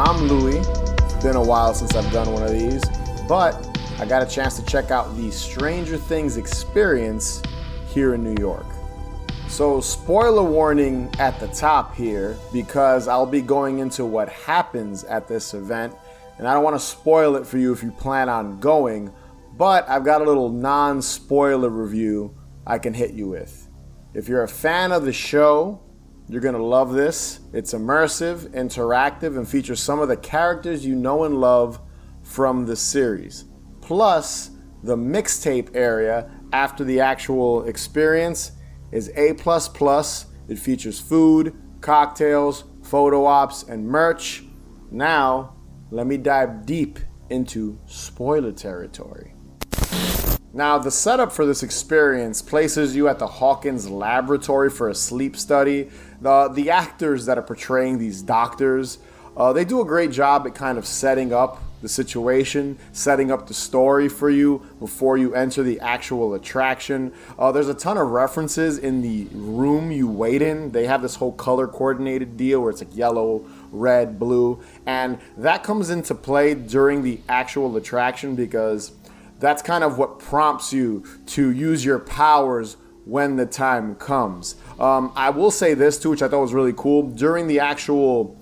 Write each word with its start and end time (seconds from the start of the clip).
I'm 0.00 0.28
Louie. 0.28 0.58
It's 0.58 1.24
been 1.24 1.34
a 1.34 1.42
while 1.42 1.74
since 1.74 1.96
I've 1.96 2.12
done 2.12 2.32
one 2.32 2.44
of 2.44 2.52
these, 2.52 2.84
but 3.28 3.66
I 3.98 4.06
got 4.06 4.22
a 4.22 4.26
chance 4.26 4.54
to 4.56 4.64
check 4.64 4.92
out 4.92 5.16
the 5.16 5.28
Stranger 5.32 5.96
Things 5.96 6.36
experience 6.36 7.42
here 7.88 8.14
in 8.14 8.22
New 8.22 8.40
York. 8.40 8.64
So, 9.48 9.80
spoiler 9.80 10.44
warning 10.44 11.12
at 11.18 11.40
the 11.40 11.48
top 11.48 11.96
here 11.96 12.38
because 12.52 13.08
I'll 13.08 13.26
be 13.26 13.40
going 13.40 13.80
into 13.80 14.04
what 14.04 14.28
happens 14.28 15.02
at 15.02 15.26
this 15.26 15.52
event, 15.52 15.96
and 16.38 16.46
I 16.46 16.54
don't 16.54 16.62
want 16.62 16.76
to 16.76 16.86
spoil 16.86 17.34
it 17.34 17.44
for 17.44 17.58
you 17.58 17.72
if 17.72 17.82
you 17.82 17.90
plan 17.90 18.28
on 18.28 18.60
going, 18.60 19.12
but 19.56 19.84
I've 19.88 20.04
got 20.04 20.22
a 20.22 20.24
little 20.24 20.48
non 20.48 21.02
spoiler 21.02 21.70
review 21.70 22.36
I 22.64 22.78
can 22.78 22.94
hit 22.94 23.14
you 23.14 23.26
with. 23.26 23.68
If 24.14 24.28
you're 24.28 24.44
a 24.44 24.48
fan 24.48 24.92
of 24.92 25.04
the 25.04 25.12
show, 25.12 25.82
you're 26.28 26.42
going 26.42 26.54
to 26.54 26.62
love 26.62 26.92
this. 26.92 27.40
It's 27.52 27.72
immersive, 27.72 28.48
interactive, 28.50 29.36
and 29.38 29.48
features 29.48 29.80
some 29.80 30.00
of 30.00 30.08
the 30.08 30.16
characters 30.16 30.84
you 30.84 30.94
know 30.94 31.24
and 31.24 31.40
love 31.40 31.80
from 32.22 32.66
the 32.66 32.76
series. 32.76 33.46
Plus, 33.80 34.50
the 34.82 34.96
mixtape 34.96 35.74
area 35.74 36.30
after 36.52 36.84
the 36.84 37.00
actual 37.00 37.64
experience 37.64 38.52
is 38.92 39.10
A. 39.16 39.34
It 40.48 40.58
features 40.58 41.00
food, 41.00 41.54
cocktails, 41.80 42.64
photo 42.82 43.24
ops, 43.24 43.62
and 43.64 43.86
merch. 43.86 44.44
Now, 44.90 45.56
let 45.90 46.06
me 46.06 46.16
dive 46.16 46.66
deep 46.66 46.98
into 47.30 47.78
spoiler 47.86 48.52
territory. 48.52 49.34
Now, 50.52 50.78
the 50.78 50.90
setup 50.90 51.30
for 51.30 51.44
this 51.44 51.62
experience 51.62 52.40
places 52.40 52.96
you 52.96 53.08
at 53.08 53.18
the 53.18 53.26
Hawkins 53.26 53.88
laboratory 53.88 54.70
for 54.70 54.88
a 54.88 54.94
sleep 54.94 55.36
study. 55.36 55.90
The, 56.20 56.48
the 56.48 56.70
actors 56.70 57.26
that 57.26 57.38
are 57.38 57.42
portraying 57.42 57.98
these 57.98 58.22
doctors, 58.22 58.98
uh, 59.36 59.52
they 59.52 59.64
do 59.64 59.80
a 59.80 59.84
great 59.84 60.10
job 60.10 60.46
at 60.46 60.54
kind 60.54 60.78
of 60.78 60.86
setting 60.86 61.32
up 61.32 61.62
the 61.80 61.88
situation, 61.88 62.76
setting 62.92 63.30
up 63.30 63.46
the 63.46 63.54
story 63.54 64.08
for 64.08 64.28
you 64.28 64.66
before 64.80 65.16
you 65.16 65.34
enter 65.34 65.62
the 65.62 65.78
actual 65.80 66.34
attraction. 66.34 67.12
Uh, 67.38 67.52
there's 67.52 67.68
a 67.68 67.74
ton 67.74 67.96
of 67.96 68.08
references 68.08 68.78
in 68.78 69.00
the 69.00 69.26
room 69.32 69.92
you 69.92 70.08
wait 70.08 70.42
in. 70.42 70.72
They 70.72 70.86
have 70.86 71.02
this 71.02 71.14
whole 71.14 71.32
color 71.32 71.68
coordinated 71.68 72.36
deal 72.36 72.60
where 72.60 72.70
it's 72.70 72.80
like 72.80 72.96
yellow, 72.96 73.44
red, 73.70 74.18
blue, 74.18 74.60
and 74.86 75.18
that 75.36 75.62
comes 75.62 75.90
into 75.90 76.14
play 76.14 76.54
during 76.54 77.02
the 77.02 77.20
actual 77.28 77.76
attraction 77.76 78.34
because 78.34 78.92
that's 79.38 79.62
kind 79.62 79.84
of 79.84 79.98
what 79.98 80.18
prompts 80.18 80.72
you 80.72 81.04
to 81.26 81.50
use 81.50 81.84
your 81.84 82.00
powers 82.00 82.76
when 83.08 83.36
the 83.36 83.46
time 83.46 83.94
comes. 83.94 84.54
Um, 84.78 85.12
I 85.16 85.30
will 85.30 85.50
say 85.50 85.72
this 85.72 85.98
too, 85.98 86.10
which 86.10 86.22
I 86.22 86.28
thought 86.28 86.42
was 86.42 86.52
really 86.52 86.74
cool. 86.76 87.04
During 87.08 87.48
the 87.48 87.60
actual, 87.60 88.38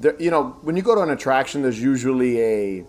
the, 0.00 0.16
you 0.18 0.30
know, 0.30 0.56
when 0.62 0.76
you 0.76 0.82
go 0.82 0.94
to 0.94 1.02
an 1.02 1.10
attraction, 1.10 1.60
there's 1.60 1.80
usually 1.80 2.40
a 2.40 2.84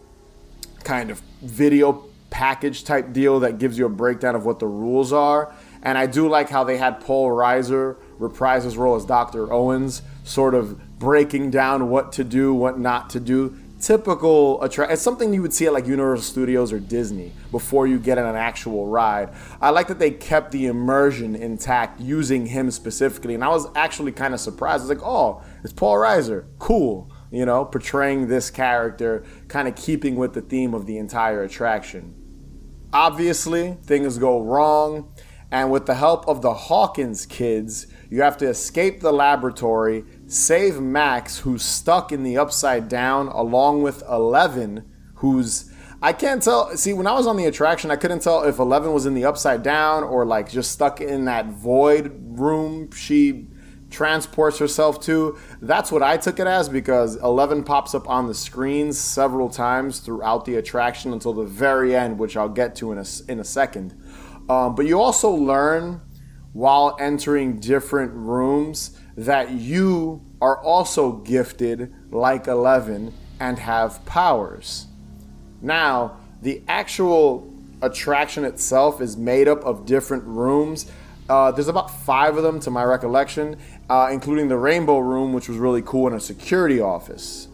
kind 0.86 1.12
of 1.12 1.22
video 1.42 2.06
package 2.30 2.86
type 2.86 3.12
deal 3.12 3.42
that 3.42 3.60
gives 3.60 3.78
you 3.78 3.86
a 3.86 3.90
breakdown 3.90 4.34
of 4.34 4.46
what 4.46 4.60
the 4.60 4.68
rules 4.68 5.12
are. 5.12 5.54
And 5.84 5.98
I 5.98 6.06
do 6.06 6.30
like 6.30 6.50
how 6.50 6.64
they 6.64 6.78
had 6.78 7.02
Paul 7.02 7.30
Reiser 7.30 7.98
reprise 8.18 8.64
his 8.64 8.78
role 8.78 8.96
as 8.96 9.06
Dr. 9.06 9.52
Owens, 9.52 10.02
sort 10.24 10.54
of 10.54 11.00
breaking 11.00 11.52
down 11.52 11.90
what 11.90 12.14
to 12.14 12.24
do, 12.24 12.54
what 12.54 12.80
not 12.80 13.10
to 13.12 13.20
do 13.20 13.58
typical 13.80 14.62
attraction. 14.62 14.94
It's 14.94 15.02
something 15.02 15.34
you 15.34 15.42
would 15.42 15.54
see 15.54 15.66
at 15.66 15.74
like 15.74 15.88
Universal 15.88 16.24
Studios 16.24 16.74
or 16.74 16.80
Disney 16.80 17.32
before 17.52 17.88
you 17.88 17.98
get 17.98 18.18
on 18.18 18.26
an 18.26 18.36
actual 18.36 18.88
ride. 18.88 19.30
I 19.62 19.70
like 19.70 19.88
that 19.88 20.00
they 20.00 20.12
kept 20.12 20.52
the 20.52 20.68
immersion 20.68 21.36
intact 21.36 22.00
using 22.00 22.48
him 22.48 22.72
specifically, 22.72 23.36
and 23.36 23.44
I 23.44 23.50
was 23.50 23.68
actually 23.76 24.12
kind 24.12 24.34
of 24.34 24.40
surprised. 24.40 24.82
I 24.82 24.88
was 24.88 24.90
like, 24.90 25.08
oh, 25.08 25.42
it's 25.64 25.74
Paul 25.74 25.96
Reiser, 25.96 26.46
cool. 26.60 27.12
You 27.32 27.46
know, 27.46 27.64
portraying 27.64 28.28
this 28.28 28.50
character, 28.50 29.24
kind 29.48 29.68
of 29.68 29.76
keeping 29.76 30.16
with 30.16 30.34
the 30.34 30.42
theme 30.42 30.74
of 30.74 30.88
the 30.88 30.98
entire 30.98 31.44
attraction. 31.44 32.16
Obviously, 32.92 33.78
things 33.84 34.18
go 34.18 34.42
wrong, 34.42 35.14
and 35.52 35.72
with 35.72 35.86
the 35.86 35.94
help 35.94 36.28
of 36.28 36.42
the 36.42 36.54
Hawkins 36.54 37.28
kids, 37.28 37.86
you 38.10 38.24
have 38.24 38.38
to 38.38 38.48
escape 38.48 39.02
the 39.02 39.12
laboratory 39.12 40.06
save 40.30 40.80
Max, 40.80 41.40
who's 41.40 41.64
stuck 41.64 42.12
in 42.12 42.24
the 42.24 42.38
upside 42.38 42.88
down, 42.88 43.28
along 43.28 43.82
with 43.82 44.04
Eleven, 44.10 44.90
who's 45.16 45.70
I 46.02 46.14
can't 46.14 46.42
tell. 46.42 46.78
See, 46.78 46.94
when 46.94 47.08
I 47.08 47.14
was 47.14 47.28
on 47.28 47.36
the 47.36 47.46
attraction, 47.46 47.92
I 47.92 47.98
couldn't 47.98 48.22
tell 48.22 48.44
if 48.44 48.60
Eleven 48.60 48.94
was 48.94 49.06
in 49.06 49.16
the 49.16 49.26
upside 49.26 49.64
down 49.64 50.04
or 50.04 50.26
like 50.26 50.50
just 50.50 50.72
stuck 50.72 51.02
in 51.02 51.26
that 51.26 51.48
void 51.48 52.14
room 52.40 52.92
she 52.92 53.48
transports 53.90 54.60
herself 54.60 55.02
to. 55.02 55.38
That's 55.62 55.92
what 55.92 56.04
I 56.04 56.16
took 56.16 56.40
it 56.40 56.48
as 56.48 56.70
because 56.70 57.18
Eleven 57.18 57.64
pops 57.64 57.94
up 57.94 58.08
on 58.08 58.28
the 58.28 58.36
screens 58.36 58.98
several 58.98 59.50
times 59.50 60.00
throughout 60.00 60.46
the 60.46 60.56
attraction 60.56 61.12
until 61.12 61.34
the 61.34 61.44
very 61.44 61.96
end, 61.96 62.18
which 62.20 62.38
I'll 62.38 62.48
get 62.48 62.76
to 62.76 62.92
in 62.92 63.00
a, 63.00 63.06
in 63.28 63.40
a 63.40 63.44
second. 63.44 64.00
Um, 64.48 64.76
but 64.76 64.86
you 64.86 65.02
also 65.02 65.32
learn 65.32 66.02
while 66.54 66.96
entering 67.00 67.60
different 67.60 68.14
rooms 68.14 68.98
that 69.26 69.52
you 69.52 70.22
are 70.42 70.58
also 70.64 71.12
gifted 71.12 71.94
like 72.10 72.48
Eleven 72.48 73.14
and 73.40 73.60
have 73.60 74.04
powers. 74.06 74.88
Now, 75.62 76.18
the 76.42 76.62
actual 76.70 77.54
attraction 77.82 78.46
itself 78.46 79.02
is 79.02 79.18
made 79.18 79.50
up 79.50 79.64
of 79.66 79.86
different 79.86 80.24
rooms. 80.24 80.90
Uh, 81.28 81.52
there's 81.52 81.68
about 81.68 81.92
five 82.06 82.38
of 82.38 82.44
them 82.44 82.62
to 82.62 82.72
my 82.72 82.84
recollection, 82.84 83.58
uh, 83.90 84.10
including 84.10 84.48
the 84.48 84.58
Rainbow 84.58 85.00
Room, 85.00 85.34
which 85.34 85.50
was 85.50 85.58
really 85.58 85.82
cool, 85.82 86.08
and 86.08 86.16
a 86.16 86.20
security 86.22 86.80
office. 86.80 87.50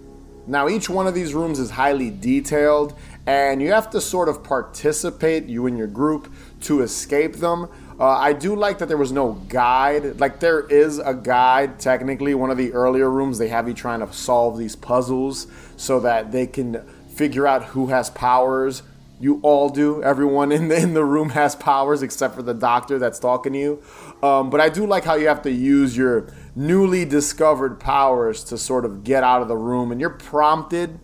Now, 0.46 0.70
each 0.70 0.88
one 0.88 1.08
of 1.08 1.16
these 1.16 1.34
rooms 1.34 1.58
is 1.58 1.72
highly 1.72 2.12
detailed, 2.12 2.94
and 3.26 3.60
you 3.60 3.72
have 3.72 3.90
to 3.90 4.00
sort 4.00 4.30
of 4.30 4.44
participate, 4.44 5.46
you 5.46 5.66
and 5.66 5.76
your 5.80 5.88
group, 5.88 6.32
to 6.62 6.82
escape 6.84 7.38
them. 7.38 7.68
Uh, 7.98 8.08
I 8.10 8.34
do 8.34 8.56
like 8.56 8.80
that 8.80 8.88
there 8.88 8.98
was 8.98 9.14
no 9.14 9.34
guide. 9.48 10.20
Like 10.20 10.40
there 10.40 10.62
is 10.62 11.00
a 11.00 11.14
guide. 11.14 11.80
Technically, 11.80 12.36
one 12.36 12.52
of 12.52 12.58
the 12.58 12.74
earlier 12.74 13.10
rooms 13.10 13.38
they 13.38 13.48
have 13.48 13.68
you 13.68 13.74
trying 13.74 14.02
to 14.06 14.12
solve 14.12 14.58
these 14.58 14.76
puzzles 14.76 15.48
so 15.78 16.00
that 16.02 16.32
they 16.32 16.46
can 16.46 16.86
figure 17.08 17.48
out 17.48 17.64
who 17.64 17.88
has 17.88 18.10
powers. 18.10 18.84
You 19.22 19.40
all 19.44 19.70
do. 19.70 20.04
Everyone 20.04 20.52
in 20.52 20.68
the 20.68 20.76
in 20.76 20.94
the 20.94 21.06
room 21.06 21.30
has 21.30 21.56
powers 21.56 22.04
except 22.04 22.36
for 22.36 22.42
the 22.42 22.54
doctor 22.54 23.00
that's 23.00 23.18
talking 23.18 23.54
to 23.54 23.60
you. 23.60 23.84
Um, 24.22 24.50
but 24.50 24.60
I 24.60 24.68
do 24.68 24.86
like 24.86 25.06
how 25.06 25.16
you 25.16 25.28
have 25.28 25.42
to 25.44 25.52
use 25.52 25.96
your 25.96 26.28
newly 26.54 27.06
discovered 27.06 27.80
powers 27.80 28.44
to 28.46 28.58
sort 28.58 28.84
of 28.84 29.06
get 29.06 29.24
out 29.24 29.42
of 29.42 29.48
the 29.48 29.56
room, 29.56 29.94
and 29.94 30.02
you're 30.02 30.10
prompted 30.10 31.00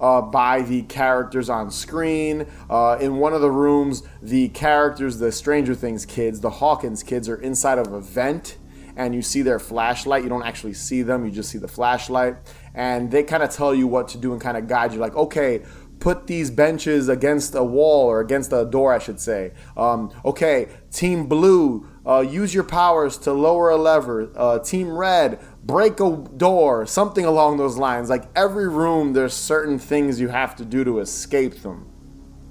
uh, 0.00 0.22
by 0.22 0.62
the 0.62 0.82
characters 0.82 1.48
on 1.48 1.70
screen. 1.70 2.46
Uh, 2.68 2.98
in 3.00 3.16
one 3.16 3.32
of 3.32 3.40
the 3.40 3.50
rooms, 3.50 4.02
the 4.22 4.48
characters, 4.50 5.18
the 5.18 5.32
Stranger 5.32 5.74
Things 5.74 6.06
kids, 6.06 6.40
the 6.40 6.50
Hawkins 6.50 7.02
kids, 7.02 7.28
are 7.28 7.40
inside 7.40 7.78
of 7.78 7.92
a 7.92 8.00
vent. 8.00 8.58
And 8.96 9.14
you 9.14 9.22
see 9.22 9.42
their 9.42 9.60
flashlight. 9.60 10.24
You 10.24 10.28
don't 10.28 10.42
actually 10.42 10.74
see 10.74 11.02
them, 11.02 11.24
you 11.24 11.30
just 11.30 11.50
see 11.50 11.58
the 11.58 11.68
flashlight. 11.68 12.36
And 12.74 13.10
they 13.10 13.22
kind 13.22 13.42
of 13.42 13.50
tell 13.50 13.74
you 13.74 13.86
what 13.86 14.08
to 14.08 14.18
do 14.18 14.32
and 14.32 14.40
kind 14.40 14.56
of 14.56 14.66
guide 14.66 14.92
you, 14.92 14.98
like, 14.98 15.14
okay, 15.14 15.62
put 16.00 16.26
these 16.26 16.50
benches 16.50 17.08
against 17.08 17.54
a 17.54 17.62
wall 17.62 18.06
or 18.06 18.20
against 18.20 18.52
a 18.52 18.64
door, 18.64 18.92
I 18.92 18.98
should 18.98 19.20
say. 19.20 19.52
Um, 19.76 20.12
okay, 20.24 20.68
Team 20.92 21.26
Blue, 21.26 21.88
uh, 22.06 22.20
use 22.20 22.54
your 22.54 22.64
powers 22.64 23.18
to 23.18 23.32
lower 23.32 23.70
a 23.70 23.76
lever. 23.76 24.30
Uh, 24.34 24.58
team 24.60 24.90
Red, 24.90 25.40
break 25.64 26.00
a 26.00 26.16
door, 26.36 26.86
something 26.86 27.24
along 27.24 27.56
those 27.58 27.76
lines. 27.76 28.08
Like 28.08 28.24
every 28.34 28.68
room, 28.68 29.12
there's 29.12 29.34
certain 29.34 29.78
things 29.78 30.20
you 30.20 30.28
have 30.28 30.56
to 30.56 30.64
do 30.64 30.84
to 30.84 31.00
escape 31.00 31.62
them. 31.62 31.90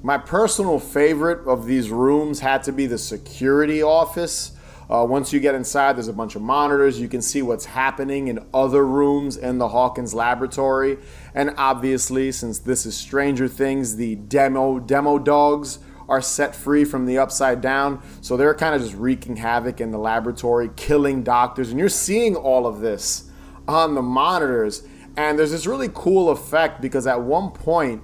My 0.03 0.17
personal 0.17 0.79
favorite 0.79 1.47
of 1.47 1.65
these 1.65 1.89
rooms 1.89 2.39
had 2.39 2.63
to 2.63 2.71
be 2.71 2.85
the 2.85 2.97
security 2.97 3.81
office. 3.81 4.51
Uh, 4.89 5.05
once 5.09 5.33
you 5.33 5.39
get 5.39 5.53
inside, 5.53 5.97
there's 5.97 6.07
a 6.07 6.13
bunch 6.13 6.35
of 6.35 6.41
monitors. 6.41 6.99
You 6.99 7.09
can 7.09 7.21
see 7.21 7.41
what's 7.41 7.65
happening 7.65 8.29
in 8.29 8.45
other 8.53 8.85
rooms 8.85 9.35
in 9.35 9.57
the 9.57 9.67
Hawkins 9.67 10.13
laboratory. 10.13 10.97
And 11.33 11.53
obviously, 11.57 12.31
since 12.31 12.59
this 12.59 12.85
is 12.85 12.95
Stranger 12.95 13.47
Things, 13.49 13.97
the 13.97 14.15
demo 14.15 14.79
demo 14.79 15.19
dogs 15.19 15.79
are 16.09 16.21
set 16.21 16.55
free 16.55 16.85
from 16.85 17.05
the 17.05 17.17
upside 17.17 17.61
down. 17.61 18.01
So 18.21 18.37
they're 18.37 18.53
kind 18.53 18.75
of 18.75 18.81
just 18.81 18.95
wreaking 18.95 19.37
havoc 19.37 19.81
in 19.81 19.91
the 19.91 19.97
laboratory, 19.97 20.69
killing 20.75 21.23
doctors. 21.23 21.69
And 21.69 21.79
you're 21.79 21.89
seeing 21.89 22.35
all 22.35 22.65
of 22.65 22.79
this 22.79 23.29
on 23.67 23.95
the 23.95 24.01
monitors. 24.01 24.83
And 25.17 25.37
there's 25.37 25.51
this 25.51 25.65
really 25.65 25.89
cool 25.93 26.29
effect 26.29 26.81
because 26.81 27.07
at 27.07 27.21
one 27.21 27.51
point, 27.51 28.01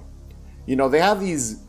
you 0.66 0.76
know, 0.76 0.88
they 0.88 1.00
have 1.00 1.20
these 1.20 1.62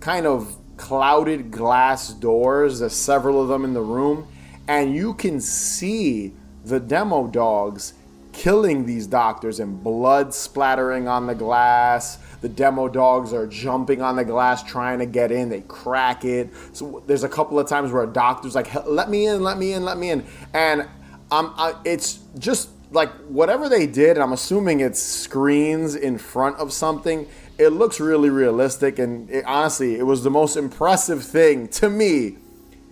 kind 0.00 0.26
of 0.26 0.56
clouded 0.76 1.50
glass 1.50 2.12
doors. 2.12 2.80
There's 2.80 2.94
several 2.94 3.40
of 3.42 3.48
them 3.48 3.64
in 3.64 3.74
the 3.74 3.82
room. 3.82 4.26
And 4.66 4.94
you 4.94 5.14
can 5.14 5.40
see 5.40 6.32
the 6.64 6.80
demo 6.80 7.26
dogs 7.26 7.94
killing 8.32 8.86
these 8.86 9.06
doctors 9.06 9.60
and 9.60 9.82
blood 9.82 10.32
splattering 10.32 11.08
on 11.08 11.26
the 11.26 11.34
glass 11.34 12.18
the 12.40 12.48
demo 12.48 12.88
dogs 12.88 13.32
are 13.32 13.46
jumping 13.46 14.00
on 14.02 14.16
the 14.16 14.24
glass 14.24 14.62
trying 14.62 14.98
to 15.00 15.06
get 15.06 15.30
in. 15.30 15.48
They 15.48 15.60
crack 15.62 16.24
it. 16.24 16.50
So 16.72 17.02
there's 17.06 17.24
a 17.24 17.28
couple 17.28 17.58
of 17.58 17.68
times 17.68 17.92
where 17.92 18.02
a 18.02 18.06
doctor's 18.06 18.54
like, 18.54 18.72
"Let 18.86 19.10
me 19.10 19.26
in, 19.26 19.42
let 19.42 19.58
me 19.58 19.72
in, 19.72 19.84
let 19.84 19.98
me 19.98 20.10
in," 20.10 20.24
and 20.54 20.82
um, 21.30 21.54
I, 21.56 21.74
it's 21.84 22.20
just 22.38 22.70
like 22.90 23.10
whatever 23.28 23.68
they 23.68 23.86
did, 23.86 24.10
and 24.16 24.22
I'm 24.22 24.32
assuming 24.32 24.80
it's 24.80 25.00
screens 25.00 25.94
in 25.94 26.18
front 26.18 26.56
of 26.56 26.72
something. 26.72 27.28
It 27.58 27.68
looks 27.68 28.00
really 28.00 28.30
realistic, 28.30 28.98
and 28.98 29.28
it, 29.30 29.44
honestly, 29.44 29.96
it 29.96 30.02
was 30.02 30.24
the 30.24 30.30
most 30.30 30.56
impressive 30.56 31.22
thing 31.22 31.68
to 31.68 31.90
me 31.90 32.38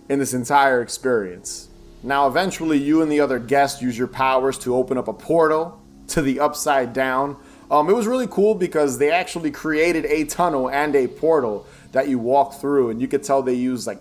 in 0.07 0.19
this 0.19 0.33
entire 0.33 0.81
experience. 0.81 1.69
Now, 2.01 2.27
eventually, 2.27 2.77
you 2.77 3.01
and 3.01 3.11
the 3.11 3.19
other 3.19 3.39
guests 3.39 3.81
use 3.81 3.97
your 3.97 4.07
powers 4.07 4.57
to 4.59 4.75
open 4.75 4.97
up 4.97 5.07
a 5.07 5.13
portal 5.13 5.81
to 6.09 6.21
the 6.21 6.39
upside 6.39 6.93
down. 6.93 7.35
Um, 7.71 7.89
it 7.89 7.93
was 7.93 8.07
really 8.07 8.27
cool 8.27 8.55
because 8.55 8.97
they 8.97 9.11
actually 9.11 9.51
created 9.51 10.05
a 10.05 10.25
tunnel 10.25 10.69
and 10.69 10.95
a 10.95 11.07
portal 11.07 11.67
that 11.91 12.07
you 12.07 12.17
walk 12.17 12.55
through, 12.55 12.89
and 12.89 13.01
you 13.01 13.07
could 13.07 13.23
tell 13.23 13.41
they 13.43 13.53
use 13.53 13.85
like 13.85 13.99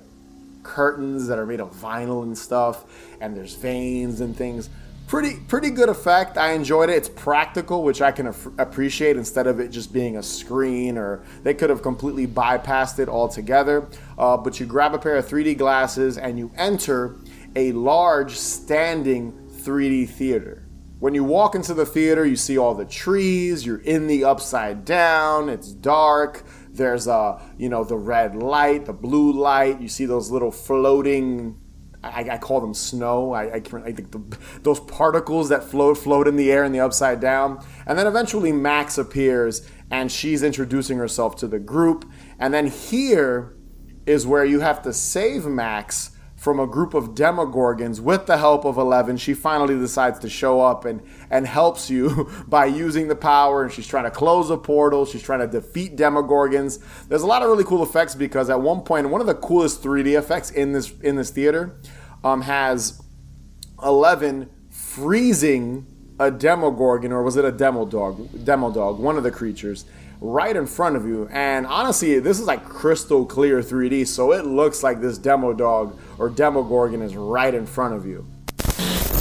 curtains 0.63 1.27
that 1.29 1.39
are 1.39 1.47
made 1.47 1.61
of 1.61 1.75
vinyl 1.75 2.23
and 2.23 2.37
stuff, 2.37 2.85
and 3.21 3.37
there's 3.37 3.55
veins 3.55 4.21
and 4.21 4.37
things. 4.37 4.71
Pretty 5.07 5.37
pretty 5.49 5.71
good 5.71 5.89
effect. 5.89 6.37
I 6.37 6.53
enjoyed 6.53 6.91
it. 6.91 6.97
It's 6.97 7.09
practical, 7.09 7.83
which 7.83 8.03
I 8.03 8.13
can 8.13 8.27
af- 8.27 8.49
appreciate 8.59 9.17
instead 9.17 9.47
of 9.47 9.59
it 9.59 9.71
just 9.71 9.91
being 9.91 10.19
a 10.19 10.23
screen 10.23 10.99
or 10.99 11.23
they 11.45 11.55
could 11.55 11.71
have 11.71 11.81
completely 11.81 12.27
bypassed 12.27 12.99
it 12.99 13.09
altogether. 13.09 13.89
Uh, 14.19 14.37
but 14.37 14.61
you 14.61 14.67
grab 14.67 14.93
a 14.93 14.99
pair 14.99 15.17
of 15.17 15.27
3D 15.27 15.57
glasses 15.57 16.19
and 16.19 16.39
you 16.39 16.51
enter 16.57 17.17
a 17.57 17.73
large 17.73 18.33
standing 18.33 19.33
3D 19.63 20.11
theater. 20.11 20.68
When 20.99 21.15
you 21.15 21.23
walk 21.23 21.55
into 21.55 21.75
the 21.75 21.87
theater, 21.87 22.27
you 22.27 22.35
see 22.35 22.59
all 22.59 22.75
the 22.75 22.85
trees, 22.85 23.65
you're 23.65 23.81
in 23.83 24.09
the 24.09 24.25
upside 24.25 24.85
down, 24.85 25.49
it's 25.49 25.73
dark, 25.73 26.45
there's 26.71 27.07
a, 27.07 27.41
you 27.57 27.69
know, 27.69 27.85
the 27.85 27.97
red 27.97 28.35
light, 28.35 28.87
the 28.87 28.93
blue 28.93 29.33
light, 29.33 29.81
you 29.81 29.89
see 29.89 30.07
those 30.07 30.31
little 30.31 30.51
floating 30.51 31.61
I, 32.03 32.29
I, 32.31 32.39
call 32.39 32.61
them 32.61 32.75
snow. 32.75 33.33
I, 33.33 33.45
I, 33.45 33.57
I 33.57 33.93
think 33.93 34.13
the, 34.13 34.39
those 34.63 34.79
particles 34.79 35.49
that 35.49 35.65
float 35.65 35.99
float 35.99 36.29
in 36.29 36.37
the 36.37 36.51
air 36.53 36.63
in 36.63 36.71
the 36.71 36.81
upside 36.81 37.21
down. 37.21 37.65
And 37.87 37.99
then 37.99 38.07
eventually 38.07 38.53
Max 38.53 38.99
appears 38.99 39.69
and 39.91 40.11
she's 40.11 40.45
introducing 40.45 40.99
herself 40.99 41.35
to 41.37 41.49
the 41.49 41.59
group. 41.59 42.09
And 42.39 42.55
then 42.55 42.69
here 42.69 43.57
is 44.07 44.27
where 44.27 44.45
you 44.45 44.61
have 44.61 44.81
to 44.83 44.93
save 44.93 45.45
Max 45.47 46.13
from 46.39 46.61
a 46.61 46.67
group 46.67 46.95
of 46.95 47.11
demogorgons 47.11 47.99
with 47.99 48.27
the 48.27 48.39
help 48.39 48.65
of 48.65 48.79
Eleven. 48.79 49.17
She 49.17 49.35
finally 49.35 49.77
decides 49.77 50.21
to 50.21 50.31
show 50.31 50.61
up 50.61 50.85
and, 50.85 51.03
and 51.31 51.47
helps 51.47 51.91
you 51.91 52.31
by 52.49 52.67
using 52.67 53.09
the 53.09 53.17
power. 53.17 53.65
And 53.65 53.73
she's 53.73 53.89
trying 53.89 54.05
to 54.05 54.11
close 54.11 54.49
a 54.49 54.57
portal. 54.57 55.05
She's 55.05 55.23
trying 55.23 55.41
to 55.41 55.49
defeat 55.49 55.97
demogorgons. 55.97 56.79
There's 57.09 57.23
a 57.23 57.27
lot 57.27 57.43
of 57.43 57.49
really 57.49 57.65
cool 57.65 57.83
effects 57.83 58.15
because 58.15 58.49
at 58.51 58.61
one 58.61 58.83
point, 58.83 59.11
one 59.11 59.21
of 59.21 59.27
the 59.27 59.35
coolest 59.35 59.83
3D 59.83 60.17
effects 60.17 60.51
in 60.51 60.73
this 60.73 60.93
in 61.01 61.17
this 61.17 61.31
theater 61.31 61.77
um, 62.23 62.43
has 62.43 63.03
Eleven 63.83 64.49
freezing 64.71 65.87
a 66.21 66.31
demogorgon, 66.31 67.13
or 67.13 67.23
was 67.23 67.37
it 67.37 67.45
a 67.45 67.53
demo 67.53 67.85
dog? 67.85 68.45
Demo 68.45 68.73
dog, 68.73 68.99
one 68.99 69.17
of 69.17 69.23
the 69.23 69.31
creatures 69.31 69.85
right 70.21 70.57
in 70.57 70.67
front 70.67 70.97
of 70.97 71.07
you. 71.07 71.29
And 71.31 71.67
honestly, 71.67 72.19
this 72.19 72.41
is 72.41 72.47
like 72.47 72.65
crystal 72.65 73.25
clear 73.25 73.61
3D, 73.61 74.07
so 74.07 74.33
it 74.33 74.45
looks 74.45 74.83
like 74.83 75.01
this 75.01 75.19
demo 75.19 75.53
dog 75.53 75.99
or 76.19 76.29
demo 76.29 76.63
gorgon 76.63 77.03
is 77.03 77.17
right 77.17 77.55
in 77.55 77.67
front 77.67 77.95
of 77.95 78.07
you. 78.07 78.27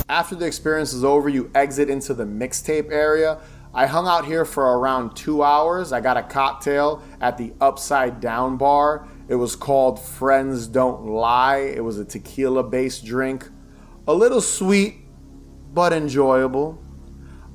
After 0.10 0.36
the 0.36 0.46
experience 0.46 0.94
is 0.94 1.04
over, 1.04 1.28
you 1.28 1.52
exit 1.54 1.90
into 1.90 2.14
the 2.14 2.24
mixtape 2.24 2.92
area. 2.92 3.40
I 3.74 3.86
hung 3.86 4.08
out 4.08 4.26
here 4.26 4.46
for 4.46 4.80
around 4.80 5.16
two 5.16 5.44
hours. 5.44 5.92
I 5.92 6.00
got 6.00 6.18
a 6.18 6.24
cocktail 6.24 7.04
at 7.22 7.38
the 7.38 7.54
Upside 7.60 8.22
Down 8.22 8.58
Bar. 8.58 9.08
It 9.28 9.36
was 9.36 9.56
called 9.56 10.00
Friends 10.00 10.68
Don't 10.68 11.06
Lie. 11.06 11.74
It 11.76 11.84
was 11.84 12.00
a 12.00 12.06
tequila 12.06 12.64
based 12.64 13.06
drink. 13.06 13.48
A 14.08 14.14
little 14.14 14.42
sweet, 14.42 14.96
but 15.74 15.92
enjoyable. 15.92 16.82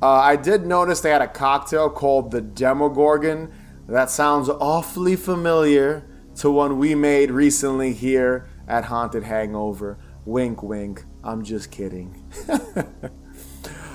Uh, 0.03 0.15
I 0.15 0.35
did 0.35 0.67
notice 0.67 1.01
they 1.01 1.11
had 1.11 1.23
a 1.23 1.29
cocktail 1.29 1.89
called 1.89 2.33
the 2.33 2.41
Demogorgon. 2.41 3.53
That 3.87 4.11
sounds 4.11 4.49
awfully 4.49 5.15
familiar 5.15 6.05
to 6.37 6.51
one 6.51 6.79
we 6.79 6.97
made 6.97 7.31
recently 7.31 7.93
here 7.93 8.49
at 8.67 8.87
Haunted 8.87 9.23
Hangover. 9.23 9.99
Wink, 10.25 10.61
wink. 10.61 11.05
I'm 11.23 11.45
just 11.45 11.71
kidding. 11.71 12.21
uh, 12.49 12.83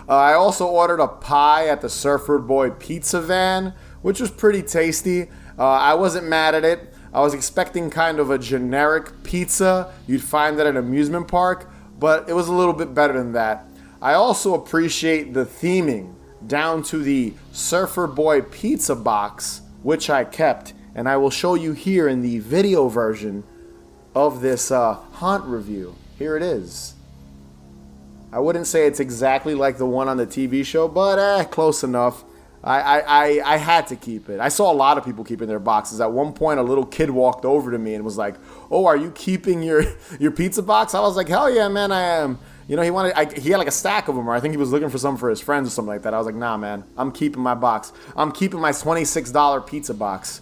I 0.07 0.33
also 0.33 0.65
ordered 0.65 1.01
a 1.01 1.09
pie 1.09 1.67
at 1.67 1.81
the 1.81 1.89
Surfer 1.89 2.39
Boy 2.39 2.69
Pizza 2.69 3.19
Van, 3.19 3.73
which 4.01 4.21
was 4.21 4.31
pretty 4.31 4.61
tasty. 4.61 5.23
Uh, 5.59 5.67
I 5.67 5.93
wasn't 5.95 6.27
mad 6.27 6.55
at 6.55 6.63
it. 6.63 6.93
I 7.13 7.19
was 7.19 7.33
expecting 7.33 7.89
kind 7.89 8.19
of 8.19 8.29
a 8.29 8.37
generic 8.37 9.23
pizza 9.23 9.93
you'd 10.07 10.23
find 10.23 10.57
at 10.57 10.67
an 10.67 10.77
amusement 10.77 11.27
park, 11.27 11.69
but 11.99 12.29
it 12.29 12.33
was 12.33 12.47
a 12.47 12.53
little 12.53 12.73
bit 12.73 12.93
better 12.93 13.11
than 13.13 13.33
that. 13.33 13.67
I 14.01 14.13
also 14.13 14.53
appreciate 14.53 15.33
the 15.33 15.45
theming 15.45 16.13
down 16.45 16.83
to 16.83 16.99
the 16.99 17.33
Surfer 17.51 18.07
Boy 18.07 18.41
pizza 18.41 18.95
box, 18.95 19.61
which 19.81 20.09
I 20.09 20.23
kept, 20.23 20.73
and 20.93 21.09
I 21.09 21.17
will 21.17 21.31
show 21.31 21.55
you 21.55 21.73
here 21.73 22.07
in 22.07 22.21
the 22.21 22.39
video 22.39 22.89
version 22.89 23.43
of 24.13 24.41
this 24.41 24.71
uh, 24.71 24.95
haunt 25.13 25.45
review. 25.45 25.95
Here 26.17 26.37
it 26.37 26.43
is. 26.43 26.93
I 28.31 28.39
wouldn't 28.39 28.67
say 28.67 28.85
it's 28.85 28.99
exactly 28.99 29.55
like 29.55 29.77
the 29.77 29.85
one 29.85 30.07
on 30.07 30.17
the 30.17 30.27
TV 30.27 30.65
show, 30.65 30.87
but 30.87 31.17
eh, 31.17 31.43
close 31.45 31.83
enough. 31.83 32.23
I, 32.63 32.81
I, 32.81 32.99
I, 32.99 33.53
I 33.53 33.57
had 33.57 33.87
to 33.87 33.95
keep 33.95 34.29
it. 34.29 34.39
I 34.39 34.49
saw 34.49 34.71
a 34.71 34.73
lot 34.73 34.97
of 34.97 35.05
people 35.05 35.23
keeping 35.23 35.47
their 35.47 35.59
boxes. 35.59 36.01
At 36.01 36.11
one 36.11 36.33
point, 36.33 36.59
a 36.59 36.63
little 36.63 36.85
kid 36.85 37.09
walked 37.09 37.45
over 37.45 37.71
to 37.71 37.77
me 37.77 37.93
and 37.93 38.03
was 38.03 38.17
like, 38.17 38.35
"Oh, 38.69 38.85
are 38.85 38.97
you 38.97 39.11
keeping 39.11 39.63
your 39.63 39.83
your 40.19 40.31
pizza 40.31 40.61
box?" 40.61 40.93
I 40.93 40.99
was 40.99 41.15
like, 41.15 41.29
"Hell 41.29 41.49
yeah, 41.49 41.67
man, 41.67 41.91
I 41.91 42.01
am." 42.01 42.39
You 42.67 42.75
know, 42.75 42.81
he 42.81 42.91
wanted. 42.91 43.13
I, 43.15 43.25
he 43.33 43.51
had 43.51 43.57
like 43.57 43.67
a 43.67 43.71
stack 43.71 44.09
of 44.09 44.15
them, 44.15 44.27
or 44.27 44.33
I 44.33 44.41
think 44.41 44.53
he 44.53 44.57
was 44.57 44.71
looking 44.71 44.89
for 44.89 44.97
some 44.97 45.15
for 45.15 45.29
his 45.29 45.39
friends 45.39 45.67
or 45.67 45.71
something 45.71 45.93
like 45.93 46.01
that. 46.01 46.13
I 46.13 46.17
was 46.17 46.25
like, 46.25 46.35
nah, 46.35 46.57
man, 46.57 46.83
I'm 46.97 47.11
keeping 47.11 47.41
my 47.41 47.55
box. 47.55 47.93
I'm 48.15 48.31
keeping 48.31 48.59
my 48.59 48.73
twenty-six 48.73 49.31
dollar 49.31 49.61
pizza 49.61 49.93
box. 49.93 50.41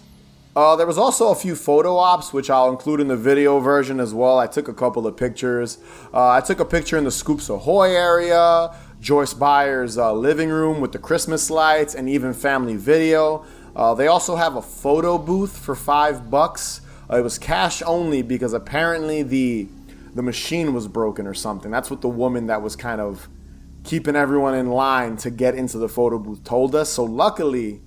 Uh, 0.55 0.75
there 0.75 0.87
was 0.87 0.97
also 0.97 1.29
a 1.29 1.35
few 1.35 1.53
photo 1.53 1.97
ops, 1.97 2.31
which 2.31 2.49
I'll 2.49 2.69
include 2.69 3.01
in 3.01 3.09
the 3.09 3.17
video 3.17 3.59
version 3.59 3.99
as 3.99 4.13
well. 4.13 4.39
I 4.39 4.47
took 4.47 4.69
a 4.69 4.73
couple 4.73 5.05
of 5.05 5.17
pictures. 5.17 5.77
Uh, 6.13 6.29
I 6.29 6.41
took 6.41 6.59
a 6.59 6.65
picture 6.65 6.97
in 6.97 7.03
the 7.03 7.11
Scoops 7.11 7.49
Ahoy 7.49 7.91
area, 7.91 8.73
Joyce 9.01 9.33
Byers' 9.33 9.97
uh, 9.97 10.13
living 10.13 10.49
room 10.49 10.79
with 10.79 10.93
the 10.93 10.99
Christmas 10.99 11.51
lights, 11.51 11.93
and 11.93 12.09
even 12.09 12.33
family 12.33 12.77
video. 12.77 13.45
Uh, 13.75 13.93
they 13.93 14.07
also 14.07 14.37
have 14.37 14.55
a 14.55 14.61
photo 14.61 15.17
booth 15.17 15.57
for 15.57 15.75
five 15.75 16.31
bucks. 16.31 16.79
Uh, 17.11 17.17
it 17.17 17.21
was 17.21 17.37
cash 17.37 17.83
only 17.83 18.21
because 18.21 18.53
apparently 18.53 19.21
the 19.21 19.67
the 20.15 20.23
machine 20.23 20.73
was 20.73 20.87
broken 20.87 21.27
or 21.27 21.33
something. 21.33 21.69
That's 21.69 21.91
what 21.91 22.01
the 22.01 22.09
woman 22.09 22.47
that 22.47 22.61
was 22.61 22.75
kind 22.75 23.01
of 23.01 23.27
keeping 23.83 24.15
everyone 24.15 24.55
in 24.55 24.71
line 24.71 25.17
to 25.17 25.29
get 25.29 25.55
into 25.55 25.77
the 25.77 25.89
photo 25.89 26.17
booth 26.17 26.43
told 26.43 26.73
us. 26.73 26.89
So 26.89 27.03
luckily, 27.03 27.81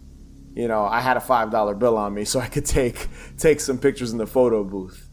you 0.55 0.69
know, 0.69 0.85
I 0.85 1.01
had 1.01 1.17
a 1.17 1.21
five 1.21 1.51
dollar 1.51 1.75
bill 1.75 1.97
on 1.97 2.15
me, 2.15 2.25
so 2.25 2.39
I 2.39 2.47
could 2.47 2.67
take 2.67 3.09
take 3.39 3.61
some 3.61 3.79
pictures 3.79 4.13
in 4.13 4.19
the 4.19 4.27
photo 4.27 4.63
booth. 4.63 5.09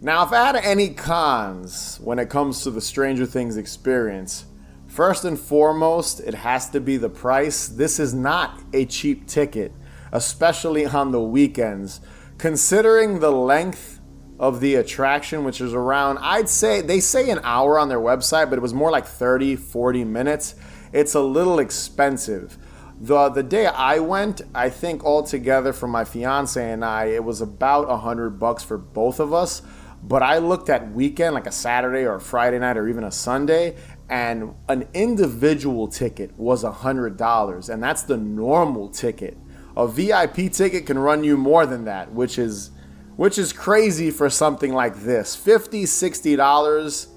Now, 0.00 0.24
if 0.24 0.32
I 0.32 0.46
had 0.46 0.56
any 0.56 0.90
cons 0.90 1.98
when 2.02 2.18
it 2.18 2.28
comes 2.28 2.62
to 2.62 2.70
the 2.70 2.80
Stranger 2.80 3.26
Things 3.26 3.56
experience, 3.56 4.44
first 4.86 5.24
and 5.24 5.38
foremost, 5.38 6.20
it 6.20 6.34
has 6.34 6.70
to 6.70 6.80
be 6.80 6.98
the 6.98 7.08
price. 7.08 7.66
This 7.68 7.98
is 7.98 8.14
not 8.14 8.60
a 8.72 8.84
cheap 8.84 9.26
ticket, 9.26 9.72
especially 10.12 10.86
on 10.86 11.10
the 11.10 11.20
weekends. 11.20 12.00
Considering 12.36 13.18
the 13.18 13.32
length 13.32 13.97
of 14.38 14.60
the 14.60 14.76
attraction, 14.76 15.44
which 15.44 15.60
is 15.60 15.74
around, 15.74 16.18
I'd 16.18 16.48
say, 16.48 16.80
they 16.80 17.00
say 17.00 17.30
an 17.30 17.40
hour 17.42 17.78
on 17.78 17.88
their 17.88 17.98
website, 17.98 18.50
but 18.50 18.58
it 18.58 18.62
was 18.62 18.72
more 18.72 18.90
like 18.90 19.06
30, 19.06 19.56
40 19.56 20.04
minutes. 20.04 20.54
It's 20.92 21.14
a 21.14 21.20
little 21.20 21.58
expensive. 21.58 22.56
The, 23.00 23.28
the 23.28 23.42
day 23.42 23.66
I 23.66 23.98
went, 23.98 24.42
I 24.54 24.70
think 24.70 25.04
altogether 25.04 25.72
for 25.72 25.88
my 25.88 26.04
fiance 26.04 26.72
and 26.72 26.84
I, 26.84 27.06
it 27.06 27.22
was 27.22 27.40
about 27.40 27.90
a 27.90 27.96
hundred 27.96 28.38
bucks 28.38 28.62
for 28.62 28.78
both 28.78 29.20
of 29.20 29.32
us. 29.32 29.62
But 30.02 30.22
I 30.22 30.38
looked 30.38 30.68
at 30.68 30.92
weekend, 30.92 31.34
like 31.34 31.46
a 31.46 31.52
Saturday 31.52 32.04
or 32.04 32.16
a 32.16 32.20
Friday 32.20 32.58
night 32.60 32.76
or 32.76 32.88
even 32.88 33.02
a 33.02 33.10
Sunday, 33.10 33.76
and 34.08 34.54
an 34.68 34.88
individual 34.94 35.88
ticket 35.88 36.36
was 36.38 36.62
a 36.62 36.70
hundred 36.70 37.16
dollars, 37.16 37.68
and 37.68 37.82
that's 37.82 38.02
the 38.02 38.16
normal 38.16 38.88
ticket. 38.88 39.36
A 39.76 39.88
VIP 39.88 40.52
ticket 40.52 40.86
can 40.86 40.98
run 40.98 41.24
you 41.24 41.36
more 41.36 41.66
than 41.66 41.84
that, 41.84 42.12
which 42.12 42.38
is 42.38 42.70
which 43.18 43.36
is 43.36 43.52
crazy 43.52 44.12
for 44.12 44.30
something 44.30 44.72
like 44.72 44.94
this 45.00 45.34
50 45.34 45.86
60 45.86 46.36
dollars 46.36 47.08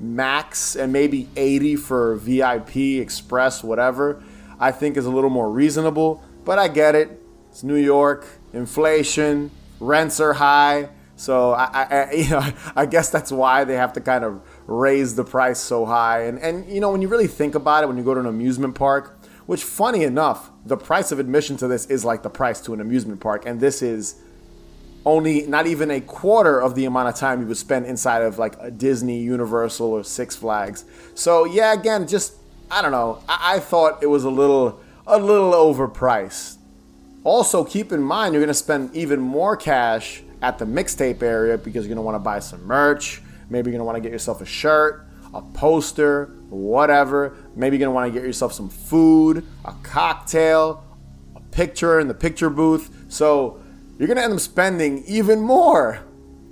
max 0.00 0.74
and 0.74 0.92
maybe 0.92 1.28
80 1.36 1.76
for 1.76 2.16
vip 2.16 2.76
express 2.76 3.62
whatever 3.62 4.22
i 4.58 4.72
think 4.72 4.96
is 4.96 5.06
a 5.06 5.10
little 5.10 5.30
more 5.30 5.50
reasonable 5.50 6.22
but 6.44 6.58
i 6.58 6.66
get 6.66 6.96
it 6.96 7.22
it's 7.48 7.62
new 7.62 7.76
york 7.76 8.26
inflation 8.52 9.52
rents 9.78 10.18
are 10.18 10.32
high 10.32 10.88
so 11.16 11.52
I, 11.52 11.86
I, 11.88 12.12
you 12.16 12.28
know, 12.28 12.44
I 12.74 12.86
guess 12.86 13.08
that's 13.08 13.30
why 13.30 13.62
they 13.62 13.76
have 13.76 13.92
to 13.92 14.00
kind 14.00 14.24
of 14.24 14.40
raise 14.66 15.14
the 15.14 15.22
price 15.22 15.60
so 15.60 15.84
high. 15.84 16.24
And, 16.24 16.40
and 16.40 16.68
you 16.68 16.80
know, 16.80 16.90
when 16.90 17.02
you 17.02 17.06
really 17.06 17.28
think 17.28 17.54
about 17.54 17.84
it, 17.84 17.86
when 17.86 17.96
you 17.96 18.02
go 18.02 18.14
to 18.14 18.18
an 18.18 18.26
amusement 18.26 18.74
park, 18.74 19.16
which 19.46 19.62
funny 19.62 20.02
enough, 20.02 20.50
the 20.66 20.76
price 20.76 21.12
of 21.12 21.20
admission 21.20 21.56
to 21.58 21.68
this 21.68 21.86
is 21.86 22.04
like 22.04 22.24
the 22.24 22.30
price 22.30 22.60
to 22.62 22.74
an 22.74 22.80
amusement 22.80 23.20
park, 23.20 23.46
and 23.46 23.60
this 23.60 23.80
is 23.80 24.16
only 25.06 25.46
not 25.46 25.66
even 25.66 25.90
a 25.90 26.00
quarter 26.00 26.60
of 26.60 26.74
the 26.74 26.84
amount 26.86 27.08
of 27.08 27.14
time 27.14 27.40
you 27.40 27.46
would 27.46 27.56
spend 27.56 27.86
inside 27.86 28.22
of 28.22 28.38
like 28.38 28.56
a 28.60 28.70
Disney, 28.70 29.20
Universal, 29.20 29.88
or 29.88 30.04
Six 30.04 30.34
Flags. 30.34 30.84
So 31.14 31.44
yeah, 31.44 31.72
again, 31.72 32.06
just 32.06 32.36
I 32.70 32.82
don't 32.82 32.92
know. 32.92 33.22
I, 33.28 33.56
I 33.56 33.60
thought 33.60 34.02
it 34.02 34.06
was 34.06 34.24
a 34.24 34.30
little 34.30 34.80
a 35.06 35.18
little 35.18 35.52
overpriced. 35.52 36.56
Also, 37.22 37.64
keep 37.64 37.92
in 37.92 38.02
mind 38.02 38.34
you're 38.34 38.42
gonna 38.42 38.54
spend 38.54 38.94
even 38.94 39.20
more 39.20 39.56
cash 39.56 40.22
at 40.42 40.58
the 40.58 40.64
mixtape 40.64 41.22
area 41.22 41.58
because 41.58 41.86
you're 41.86 41.94
gonna 41.94 42.04
want 42.04 42.14
to 42.14 42.20
buy 42.20 42.38
some 42.38 42.64
merch. 42.64 43.22
Maybe 43.50 43.70
you're 43.70 43.78
gonna 43.78 43.84
want 43.84 43.96
to 43.96 44.00
get 44.00 44.12
yourself 44.12 44.40
a 44.40 44.46
shirt, 44.46 45.06
a 45.34 45.42
poster, 45.42 46.26
whatever. 46.48 47.36
Maybe 47.54 47.76
you're 47.76 47.86
gonna 47.86 47.94
want 47.94 48.12
to 48.12 48.18
get 48.18 48.26
yourself 48.26 48.52
some 48.52 48.70
food, 48.70 49.44
a 49.64 49.72
cocktail, 49.82 50.84
a 51.36 51.40
picture 51.40 52.00
in 52.00 52.08
the 52.08 52.14
picture 52.14 52.48
booth. 52.48 53.06
So 53.08 53.60
you're 53.98 54.08
gonna 54.08 54.22
end 54.22 54.32
up 54.32 54.40
spending 54.40 55.04
even 55.06 55.40
more 55.40 56.04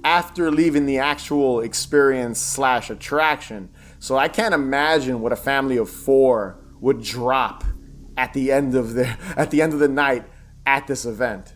after 0.04 0.50
leaving 0.50 0.87
the 0.87 0.99
actual 0.99 1.61
experience 1.61 2.40
slash 2.40 2.90
attraction. 2.90 3.68
So 3.99 4.16
I 4.16 4.28
can't 4.28 4.54
imagine 4.54 5.20
what 5.20 5.32
a 5.32 5.37
family 5.37 5.76
of 5.76 5.88
four 5.88 6.58
would 6.80 7.02
drop 7.02 7.64
at 8.16 8.32
the 8.32 8.52
end 8.52 8.75
of 8.75 8.94
the 8.94 9.06
at 9.37 9.50
the 9.50 9.62
end 9.62 9.72
of 9.72 9.78
the 9.78 9.88
night 9.88 10.25
at 10.66 10.87
this 10.87 11.04
event. 11.04 11.54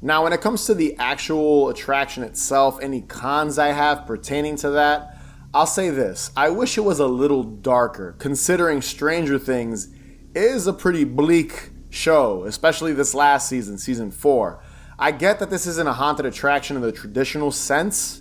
Now, 0.00 0.24
when 0.24 0.34
it 0.34 0.42
comes 0.42 0.66
to 0.66 0.74
the 0.74 0.94
actual 0.98 1.70
attraction 1.70 2.22
itself, 2.24 2.78
any 2.82 3.00
cons 3.00 3.58
I 3.58 3.68
have 3.68 4.06
pertaining 4.06 4.56
to 4.56 4.70
that, 4.70 5.16
I'll 5.54 5.66
say 5.66 5.88
this. 5.88 6.30
I 6.36 6.50
wish 6.50 6.76
it 6.76 6.82
was 6.82 6.98
a 6.98 7.06
little 7.06 7.42
darker, 7.42 8.14
considering 8.18 8.82
Stranger 8.82 9.38
Things 9.38 9.88
is 10.34 10.66
a 10.66 10.74
pretty 10.74 11.04
bleak 11.04 11.70
show, 11.88 12.44
especially 12.44 12.92
this 12.92 13.14
last 13.14 13.48
season, 13.48 13.78
season 13.78 14.10
four. 14.10 14.60
I 14.98 15.10
get 15.10 15.38
that 15.40 15.50
this 15.50 15.66
isn't 15.66 15.88
a 15.88 15.92
haunted 15.92 16.26
attraction 16.26 16.76
in 16.76 16.82
the 16.82 16.92
traditional 16.92 17.50
sense, 17.50 18.20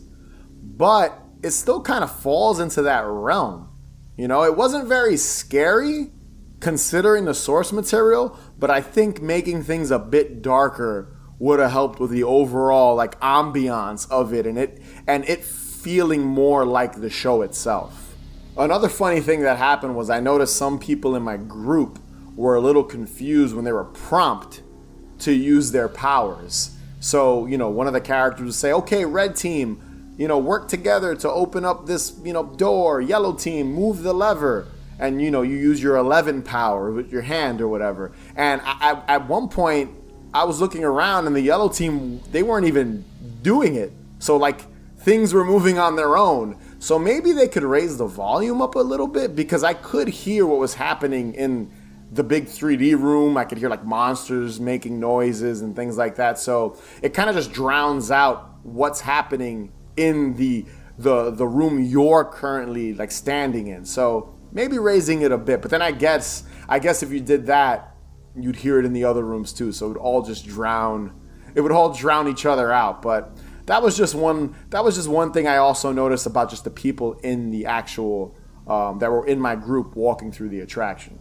but 0.61 1.19
it 1.43 1.51
still 1.51 1.81
kind 1.81 2.03
of 2.03 2.11
falls 2.11 2.59
into 2.59 2.81
that 2.83 3.05
realm. 3.05 3.69
You 4.17 4.27
know, 4.27 4.43
it 4.43 4.55
wasn't 4.55 4.87
very 4.87 5.17
scary 5.17 6.11
considering 6.59 7.25
the 7.25 7.33
source 7.33 7.71
material, 7.71 8.37
but 8.57 8.71
I 8.71 8.81
think 8.81 9.21
making 9.21 9.63
things 9.63 9.91
a 9.91 9.99
bit 9.99 10.41
darker 10.41 11.15
would 11.39 11.59
have 11.59 11.71
helped 11.71 11.99
with 11.99 12.09
the 12.09 12.23
overall 12.23 12.95
like 12.95 13.19
ambiance 13.19 14.09
of 14.09 14.33
it 14.33 14.47
and 14.47 14.57
it 14.57 14.81
and 15.05 15.25
it 15.25 15.43
feeling 15.43 16.21
more 16.23 16.65
like 16.65 17.01
the 17.01 17.09
show 17.09 17.41
itself. 17.41 18.15
Another 18.55 18.87
funny 18.87 19.19
thing 19.19 19.41
that 19.41 19.57
happened 19.57 19.95
was 19.95 20.09
I 20.09 20.19
noticed 20.21 20.55
some 20.55 20.79
people 20.79 21.15
in 21.15 21.23
my 21.23 21.37
group 21.37 21.99
were 22.35 22.55
a 22.55 22.61
little 22.61 22.83
confused 22.83 23.55
when 23.55 23.65
they 23.65 23.73
were 23.73 23.83
prompted 23.83 24.62
to 25.23 25.33
use 25.33 25.71
their 25.71 25.89
powers. 25.89 26.75
So, 26.99 27.45
you 27.45 27.57
know, 27.57 27.69
one 27.69 27.87
of 27.87 27.93
the 27.93 28.01
characters 28.01 28.45
would 28.45 28.53
say, 28.53 28.71
okay, 28.71 29.05
red 29.05 29.35
team, 29.35 30.13
you 30.17 30.27
know, 30.27 30.37
work 30.37 30.67
together 30.67 31.15
to 31.15 31.29
open 31.29 31.65
up 31.65 31.85
this, 31.85 32.17
you 32.23 32.33
know, 32.33 32.45
door. 32.45 33.01
Yellow 33.01 33.33
team, 33.33 33.73
move 33.73 34.03
the 34.03 34.13
lever. 34.13 34.67
And, 34.99 35.21
you 35.21 35.31
know, 35.31 35.41
you 35.41 35.57
use 35.57 35.81
your 35.81 35.97
11 35.97 36.43
power 36.43 36.91
with 36.91 37.11
your 37.11 37.23
hand 37.23 37.59
or 37.59 37.67
whatever. 37.67 38.11
And 38.35 38.61
I, 38.63 38.91
I, 39.07 39.15
at 39.15 39.27
one 39.27 39.49
point, 39.49 39.91
I 40.33 40.45
was 40.45 40.61
looking 40.61 40.83
around 40.83 41.27
and 41.27 41.35
the 41.35 41.41
yellow 41.41 41.67
team, 41.67 42.21
they 42.31 42.43
weren't 42.43 42.67
even 42.67 43.03
doing 43.41 43.75
it. 43.75 43.91
So, 44.19 44.37
like, 44.37 44.61
things 44.99 45.33
were 45.33 45.43
moving 45.43 45.77
on 45.77 45.95
their 45.95 46.15
own. 46.15 46.57
So 46.79 46.97
maybe 46.97 47.33
they 47.33 47.47
could 47.47 47.63
raise 47.63 47.97
the 47.97 48.05
volume 48.05 48.61
up 48.61 48.75
a 48.75 48.79
little 48.79 49.07
bit 49.07 49.35
because 49.35 49.63
I 49.63 49.73
could 49.73 50.07
hear 50.07 50.45
what 50.45 50.59
was 50.59 50.73
happening 50.73 51.33
in 51.33 51.71
the 52.13 52.23
big 52.23 52.45
3D 52.45 52.99
room. 52.99 53.37
I 53.37 53.45
could 53.45 53.57
hear 53.57 53.69
like 53.69 53.83
monsters 53.83 54.59
making 54.59 54.99
noises 54.99 55.61
and 55.61 55.75
things 55.75 55.97
like 55.97 56.15
that. 56.17 56.37
So 56.37 56.77
it 57.01 57.13
kind 57.13 57.29
of 57.29 57.35
just 57.35 57.51
drowns 57.51 58.11
out 58.11 58.51
what's 58.63 59.01
happening 59.01 59.71
in 59.97 60.35
the 60.35 60.65
the 60.97 61.31
the 61.31 61.47
room 61.47 61.83
you're 61.83 62.23
currently 62.23 62.93
like 62.93 63.11
standing 63.11 63.67
in. 63.67 63.83
So 63.83 64.35
maybe 64.51 64.77
raising 64.77 65.23
it 65.23 65.31
a 65.31 65.37
bit. 65.37 65.61
But 65.61 65.71
then 65.71 65.81
I 65.81 65.91
guess 65.91 66.43
I 66.69 66.79
guess 66.79 67.01
if 67.01 67.11
you 67.11 67.19
did 67.19 67.47
that, 67.47 67.95
you'd 68.35 68.57
hear 68.57 68.79
it 68.79 68.85
in 68.85 68.93
the 68.93 69.03
other 69.03 69.23
rooms 69.23 69.51
too. 69.51 69.71
So 69.71 69.87
it 69.87 69.89
would 69.89 69.97
all 69.97 70.21
just 70.21 70.45
drown. 70.45 71.19
It 71.55 71.61
would 71.61 71.71
all 71.71 71.93
drown 71.93 72.27
each 72.27 72.45
other 72.45 72.71
out. 72.71 73.01
But 73.01 73.35
that 73.65 73.81
was 73.81 73.97
just 73.97 74.13
one. 74.13 74.55
That 74.69 74.83
was 74.83 74.95
just 74.95 75.07
one 75.07 75.33
thing 75.33 75.47
I 75.47 75.57
also 75.57 75.91
noticed 75.91 76.27
about 76.27 76.51
just 76.51 76.63
the 76.63 76.71
people 76.71 77.13
in 77.23 77.49
the 77.49 77.65
actual 77.65 78.35
um, 78.67 78.99
that 78.99 79.09
were 79.11 79.25
in 79.25 79.39
my 79.39 79.55
group 79.55 79.95
walking 79.95 80.31
through 80.31 80.49
the 80.49 80.59
attraction. 80.59 81.19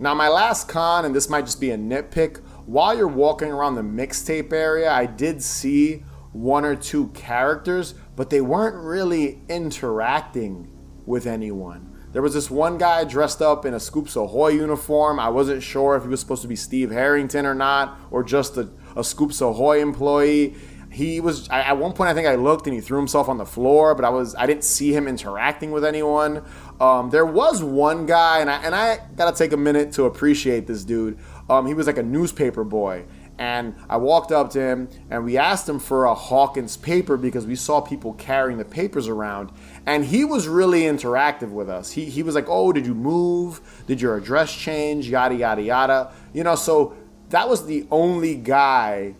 Now, 0.00 0.14
my 0.14 0.28
last 0.28 0.66
con, 0.66 1.04
and 1.04 1.14
this 1.14 1.28
might 1.28 1.44
just 1.44 1.60
be 1.60 1.72
a 1.72 1.76
nitpick, 1.76 2.38
while 2.64 2.96
you're 2.96 3.06
walking 3.06 3.50
around 3.52 3.74
the 3.74 3.82
mixtape 3.82 4.50
area, 4.50 4.90
I 4.90 5.04
did 5.04 5.42
see 5.42 6.04
one 6.32 6.64
or 6.64 6.74
two 6.74 7.08
characters, 7.08 7.92
but 8.16 8.30
they 8.30 8.40
weren't 8.40 8.76
really 8.76 9.42
interacting 9.50 10.72
with 11.04 11.26
anyone. 11.26 11.94
There 12.12 12.22
was 12.22 12.32
this 12.32 12.50
one 12.50 12.78
guy 12.78 13.04
dressed 13.04 13.42
up 13.42 13.66
in 13.66 13.74
a 13.74 13.80
Scoops 13.80 14.16
Ahoy 14.16 14.48
uniform. 14.48 15.20
I 15.20 15.28
wasn't 15.28 15.62
sure 15.62 15.96
if 15.96 16.04
he 16.04 16.08
was 16.08 16.20
supposed 16.20 16.42
to 16.42 16.48
be 16.48 16.56
Steve 16.56 16.90
Harrington 16.90 17.44
or 17.44 17.54
not, 17.54 17.98
or 18.10 18.24
just 18.24 18.56
a, 18.56 18.70
a 18.96 19.04
Scoops 19.04 19.42
Ahoy 19.42 19.82
employee 19.82 20.54
he 20.90 21.20
was 21.20 21.48
I, 21.48 21.62
at 21.62 21.78
one 21.78 21.92
point 21.92 22.10
i 22.10 22.14
think 22.14 22.26
i 22.26 22.34
looked 22.34 22.66
and 22.66 22.74
he 22.74 22.80
threw 22.80 22.98
himself 22.98 23.28
on 23.28 23.38
the 23.38 23.46
floor 23.46 23.94
but 23.94 24.04
i 24.04 24.08
was 24.08 24.34
i 24.34 24.46
didn't 24.46 24.64
see 24.64 24.92
him 24.92 25.06
interacting 25.06 25.70
with 25.70 25.84
anyone. 25.84 26.42
Um, 26.80 27.10
there 27.10 27.26
was 27.26 27.62
one 27.62 28.06
guy 28.06 28.40
and 28.40 28.48
I, 28.50 28.62
and 28.62 28.74
I 28.74 29.00
gotta 29.14 29.36
take 29.36 29.52
a 29.52 29.56
minute 29.56 29.92
to 29.92 30.04
appreciate 30.04 30.66
this 30.66 30.82
dude. 30.82 31.18
Um, 31.50 31.66
he 31.66 31.74
was 31.74 31.86
like 31.86 31.98
a 31.98 32.02
newspaper 32.02 32.64
boy 32.64 33.04
and 33.38 33.74
i 33.88 33.96
walked 33.96 34.32
up 34.32 34.50
to 34.50 34.60
him 34.60 34.88
and 35.08 35.24
we 35.24 35.38
asked 35.38 35.66
him 35.66 35.78
for 35.78 36.04
a 36.04 36.14
hawkins 36.14 36.76
paper 36.76 37.16
because 37.16 37.46
we 37.46 37.56
saw 37.56 37.80
people 37.80 38.12
carrying 38.14 38.58
the 38.58 38.64
papers 38.64 39.08
around 39.08 39.50
and 39.86 40.04
he 40.04 40.24
was 40.24 40.46
really 40.46 40.82
interactive 40.82 41.50
with 41.50 41.68
us. 41.68 41.90
He, 41.90 42.04
he 42.04 42.22
was 42.22 42.34
like 42.34 42.46
oh 42.48 42.72
did 42.72 42.86
you 42.86 42.94
move? 42.94 43.60
Did 43.86 44.00
your 44.00 44.16
address 44.16 44.54
change? 44.54 45.08
Yada 45.08 45.34
yada 45.34 45.62
yada. 45.62 46.12
You 46.32 46.44
know 46.44 46.54
so 46.54 46.94
that 47.30 47.48
was 47.48 47.66
the 47.66 47.86
only 47.90 48.36
guy 48.36 49.14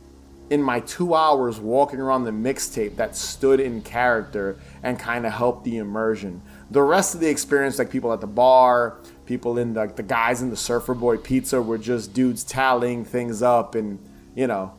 in 0.50 0.60
my 0.60 0.80
two 0.80 1.14
hours 1.14 1.60
walking 1.60 2.00
around 2.00 2.24
the 2.24 2.30
mixtape 2.32 2.96
that 2.96 3.16
stood 3.16 3.60
in 3.60 3.80
character 3.80 4.58
and 4.82 4.98
kind 4.98 5.24
of 5.24 5.32
helped 5.32 5.64
the 5.64 5.76
immersion. 5.76 6.42
The 6.70 6.82
rest 6.82 7.14
of 7.14 7.20
the 7.20 7.28
experience, 7.28 7.78
like 7.78 7.88
people 7.88 8.12
at 8.12 8.20
the 8.20 8.26
bar, 8.26 8.98
people 9.26 9.58
in 9.58 9.74
the, 9.74 9.86
the 9.86 10.02
guys 10.02 10.42
in 10.42 10.50
the 10.50 10.56
Surfer 10.56 10.94
Boy 10.94 11.16
Pizza, 11.16 11.62
were 11.62 11.78
just 11.78 12.12
dudes 12.12 12.42
tallying 12.42 13.04
things 13.04 13.42
up 13.42 13.76
and, 13.76 14.00
you 14.34 14.48
know, 14.48 14.74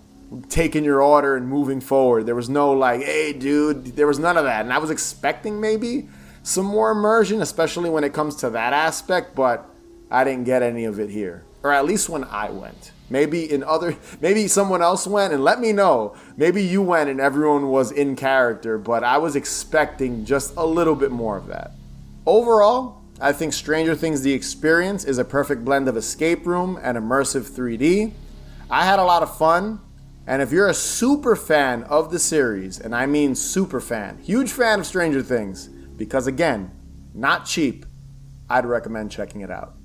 taking 0.49 0.83
your 0.83 1.01
order 1.01 1.37
and 1.37 1.47
moving 1.47 1.79
forward. 1.79 2.25
There 2.25 2.35
was 2.35 2.49
no 2.49 2.73
like, 2.73 3.01
hey, 3.01 3.31
dude, 3.31 3.95
there 3.95 4.07
was 4.07 4.19
none 4.19 4.35
of 4.35 4.43
that. 4.43 4.65
And 4.65 4.73
I 4.73 4.77
was 4.77 4.89
expecting 4.89 5.61
maybe 5.61 6.09
some 6.43 6.65
more 6.65 6.91
immersion, 6.91 7.41
especially 7.41 7.89
when 7.89 8.03
it 8.03 8.13
comes 8.13 8.35
to 8.37 8.49
that 8.49 8.73
aspect, 8.73 9.35
but 9.35 9.69
I 10.09 10.25
didn't 10.25 10.43
get 10.43 10.63
any 10.63 10.83
of 10.83 10.99
it 10.99 11.09
here, 11.09 11.45
or 11.63 11.71
at 11.71 11.85
least 11.85 12.09
when 12.09 12.25
I 12.25 12.49
went. 12.49 12.91
Maybe 13.11 13.51
in 13.51 13.61
other, 13.63 13.97
maybe 14.21 14.47
someone 14.47 14.81
else 14.81 15.05
went 15.05 15.33
and 15.33 15.43
let 15.43 15.59
me 15.59 15.73
know. 15.73 16.15
Maybe 16.37 16.63
you 16.63 16.81
went 16.81 17.09
and 17.09 17.19
everyone 17.19 17.67
was 17.67 17.91
in 17.91 18.15
character, 18.15 18.77
but 18.77 19.03
I 19.03 19.17
was 19.17 19.35
expecting 19.35 20.25
just 20.25 20.53
a 20.55 20.65
little 20.65 20.95
bit 20.95 21.11
more 21.11 21.37
of 21.37 21.47
that. 21.47 21.71
Overall, 22.25 23.01
I 23.19 23.33
think 23.33 23.51
Stranger 23.53 23.95
Things 23.95 24.21
The 24.21 24.33
Experience 24.33 25.03
is 25.03 25.17
a 25.17 25.25
perfect 25.25 25.65
blend 25.65 25.89
of 25.89 25.97
escape 25.97 26.45
room 26.45 26.79
and 26.81 26.97
immersive 26.97 27.51
3D. 27.51 28.13
I 28.69 28.85
had 28.85 28.97
a 28.97 29.03
lot 29.03 29.21
of 29.21 29.37
fun, 29.37 29.81
and 30.25 30.41
if 30.41 30.51
you're 30.51 30.69
a 30.69 30.73
super 30.73 31.35
fan 31.35 31.83
of 31.83 32.11
the 32.11 32.19
series, 32.19 32.79
and 32.79 32.95
I 32.95 33.05
mean 33.05 33.35
super 33.35 33.81
fan, 33.81 34.19
huge 34.19 34.51
fan 34.51 34.79
of 34.79 34.85
Stranger 34.85 35.21
Things, 35.21 35.67
because 35.67 36.27
again, 36.27 36.71
not 37.13 37.45
cheap, 37.45 37.85
I'd 38.49 38.65
recommend 38.65 39.11
checking 39.11 39.41
it 39.41 39.51
out. 39.51 39.75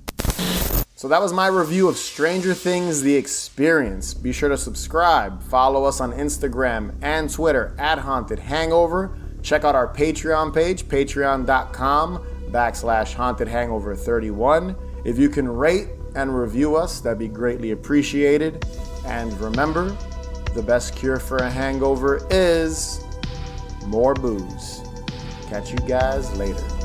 So 0.97 1.07
that 1.09 1.21
was 1.21 1.31
my 1.31 1.45
review 1.45 1.87
of 1.89 1.95
Stranger 1.95 2.55
Things 2.55 3.03
The 3.03 3.13
Experience. 3.13 4.15
Be 4.15 4.33
sure 4.33 4.49
to 4.49 4.57
subscribe, 4.57 5.43
follow 5.43 5.83
us 5.83 6.01
on 6.01 6.11
Instagram 6.11 6.95
and 7.03 7.29
Twitter 7.29 7.75
at 7.77 7.99
Haunted 7.99 8.39
Hangover. 8.39 9.15
Check 9.43 9.63
out 9.63 9.75
our 9.75 9.87
Patreon 9.87 10.51
page, 10.55 10.87
patreon.com 10.87 12.25
backslash 12.49 13.13
haunted 13.13 13.47
hangover 13.47 13.95
31. 13.95 14.75
If 15.05 15.19
you 15.19 15.29
can 15.29 15.47
rate 15.47 15.89
and 16.15 16.35
review 16.35 16.75
us, 16.75 16.99
that'd 16.99 17.19
be 17.19 17.27
greatly 17.27 17.73
appreciated. 17.73 18.65
And 19.05 19.39
remember, 19.39 19.95
the 20.55 20.63
best 20.63 20.95
cure 20.95 21.19
for 21.19 21.37
a 21.37 21.49
hangover 21.49 22.27
is 22.31 23.05
more 23.85 24.15
booze. 24.15 24.81
Catch 25.47 25.73
you 25.73 25.77
guys 25.87 26.35
later. 26.39 26.76